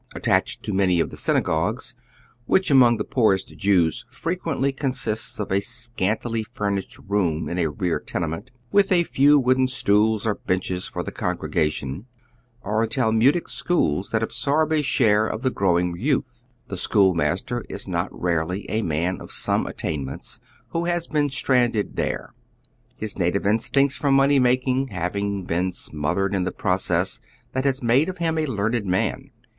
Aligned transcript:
Attached 0.15 0.63
to 0.63 0.73
manj 0.73 0.99
of 0.99 1.11
the 1.11 1.15
synagogues, 1.15 1.93
which 2.47 2.71
among 2.71 2.97
the 2.97 3.03
poorest 3.03 3.55
Jews 3.55 4.03
frequently 4.09 4.71
consist 4.71 5.39
of 5.39 5.51
a 5.51 5.59
scantily 5.61 6.41
furnished 6.43 6.97
room 7.07 7.47
in 7.47 7.59
a 7.59 7.69
rear 7.69 7.99
tenement, 7.99 8.49
with 8.71 8.91
a 8.91 9.03
few 9.03 9.37
wooden 9.37 9.67
stools 9.67 10.25
or 10.25 10.33
benches 10.33 10.87
for 10.87 11.03
the 11.03 11.11
congregation, 11.11 12.07
are 12.63 12.87
Talmudie 12.87 13.43
schools 13.45 14.09
that 14.09 14.23
oy 14.23 14.25
Google 14.25 14.33
JBWTOWN. 14.37 14.57
113 14.57 14.71
absorb 14.73 14.73
a 14.73 14.81
share 14.81 15.27
of 15.27 15.41
the 15.43 15.51
growing 15.51 15.95
youth. 15.95 16.41
The 16.67 16.77
school 16.77 17.13
master 17.13 17.63
ia 17.69 17.77
not 17.85 18.09
rarely 18.11 18.67
a 18.71 18.81
man 18.81 19.21
of 19.21 19.31
some 19.31 19.67
attainments 19.67 20.39
who 20.69 20.85
has 20.85 21.05
been 21.05 21.29
stranded 21.29 21.95
there, 21.95 22.33
his 22.97 23.19
native 23.19 23.45
instinct 23.45 23.93
for 23.93 24.09
money 24.11 24.39
making 24.39 24.87
hav 24.87 25.13
iTig 25.13 25.45
been 25.45 25.71
smothered 25.71 26.33
in 26.33 26.41
the 26.41 26.51
process 26.51 27.21
that 27.53 27.65
has 27.65 27.83
made 27.83 28.09
of 28.09 28.17
him 28.17 28.39
a 28.39 28.47
learned 28.47 28.87
man. 28.87 29.29